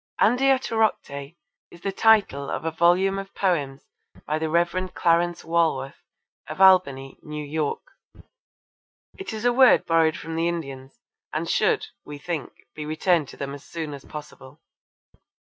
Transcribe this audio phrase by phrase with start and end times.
[0.19, 1.35] Andiatorocte
[1.69, 3.85] is the title of a volume of poems
[4.25, 4.91] by the Rev.
[4.95, 6.01] Clarence Walworth,
[6.49, 8.23] of Albany, N.Y.
[9.19, 10.97] It is a word borrowed from the Indians,
[11.31, 14.59] and should, we think, be returned to them as soon as possible.